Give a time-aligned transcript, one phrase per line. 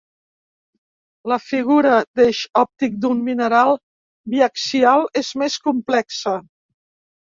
[1.31, 3.79] La figura d'eix òptic d'un mineral
[4.35, 6.39] biaxial és més complexa.